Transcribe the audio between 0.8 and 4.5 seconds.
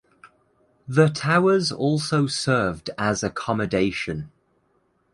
The towers also served as accommodation.